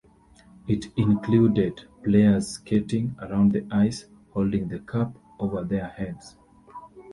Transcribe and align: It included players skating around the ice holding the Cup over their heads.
It 0.67 0.87
included 0.97 1.83
players 2.03 2.47
skating 2.47 3.15
around 3.21 3.51
the 3.51 3.67
ice 3.69 4.05
holding 4.31 4.67
the 4.67 4.79
Cup 4.79 5.13
over 5.39 5.63
their 5.63 5.89
heads. 5.89 6.35